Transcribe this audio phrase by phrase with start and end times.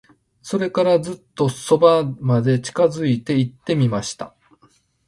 [0.41, 4.33] それから、ずっと側まで近づいて行ってみました。